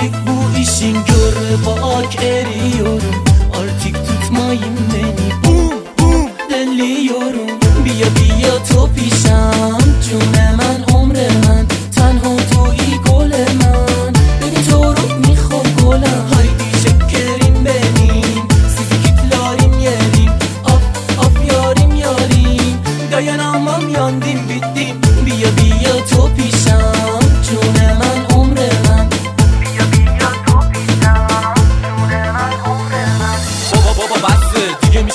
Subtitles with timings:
[0.00, 3.24] büyük bu işin Gör bak eriyorum
[3.60, 9.85] Artık tutmayın beni Bum bum denliyorum Biya biya top işan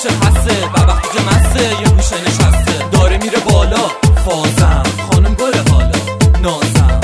[0.02, 3.88] خودش حسه و وقتی که مسته یه گوشه نشسته داره میره بالا
[4.26, 6.02] فازم خانم گل حالا
[6.42, 7.02] نازم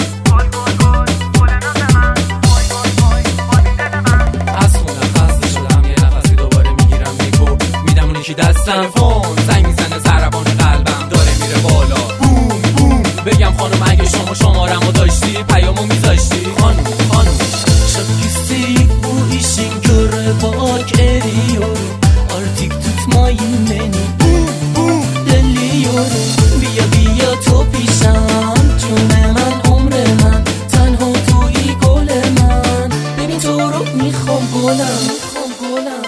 [4.61, 9.65] از خونه خسته شدم یه نفسی دوباره میگیرم میگو میدم اونی که دستم فون زنگ
[9.67, 14.05] میزنه زربان قلبم داره میره بالا بوم بوم بگم خانم اگه
[14.39, 16.83] شما و داشتی پیامو میذاشتی خانم
[17.13, 17.37] خانم
[17.93, 18.87] شب کسی
[19.85, 20.96] گره باکه
[34.87, 36.06] 好姑娘。